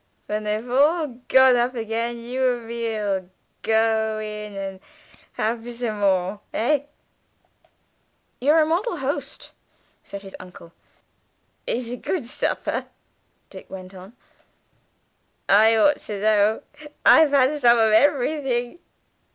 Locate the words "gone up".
1.27-1.75